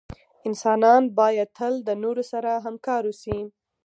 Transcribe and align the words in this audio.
انسانان 0.47 1.01
باید 1.19 1.49
تل 1.57 1.73
دنورو 1.87 2.23
سره 2.31 2.51
همکار 2.65 3.01
اوسې 3.09 3.37